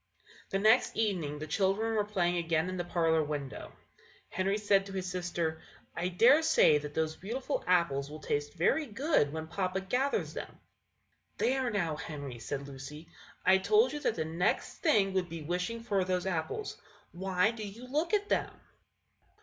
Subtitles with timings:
[0.49, 3.71] The next evening the children were playing again in the parlour window.
[4.29, 5.61] Henry said to his sister,
[5.95, 10.59] "I dare say that those beautiful apples will taste very good when papa gathers them."
[11.37, 13.09] "There, now, Henry!" said Lucy;
[13.45, 16.77] "I told you that the next thing would be wishing for those apples.
[17.11, 18.51] Why do you look at them?"